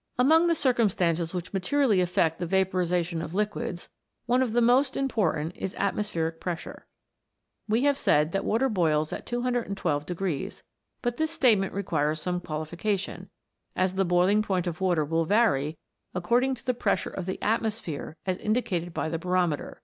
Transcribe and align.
* 0.00 0.18
Among 0.18 0.48
the 0.48 0.56
circumstances 0.56 1.32
which 1.32 1.52
materially 1.52 2.00
affect 2.00 2.40
the 2.40 2.46
vaporization 2.48 3.22
of 3.22 3.32
liquids, 3.32 3.88
one 4.26 4.42
of 4.42 4.52
the 4.52 4.60
most 4.60 4.96
im 4.96 5.06
portant 5.06 5.56
is 5.56 5.76
atmospheric 5.76 6.40
pressure. 6.40 6.88
We 7.68 7.84
have 7.84 7.96
said 7.96 8.32
that 8.32 8.44
water 8.44 8.68
boils 8.68 9.12
at 9.12 9.24
212, 9.24 10.06
but 11.00 11.16
this 11.16 11.30
statement 11.30 11.74
requires 11.74 12.20
some 12.20 12.40
qualification, 12.40 13.30
as 13.76 13.94
the 13.94 14.04
boiling 14.04 14.42
point 14.42 14.66
of 14.66 14.80
water 14.80 15.04
will 15.04 15.26
vary 15.26 15.78
according 16.12 16.56
to 16.56 16.66
the 16.66 16.74
pressure 16.74 17.10
of 17.10 17.26
the 17.26 17.40
atmosphere 17.40 18.16
as 18.26 18.36
indicated 18.38 18.92
by 18.92 19.08
the 19.08 19.20
barometer. 19.20 19.80